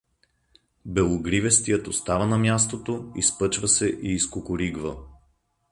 [0.95, 4.95] Белогривестият остава на мястото, иэпъчва се и изкукуригва.